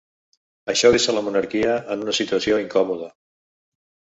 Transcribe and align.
Això 0.73 0.89
deixa 0.95 1.15
la 1.17 1.23
monarquia 1.27 1.75
en 1.97 2.07
una 2.07 2.17
situació 2.21 2.59
incòmoda. 2.65 3.11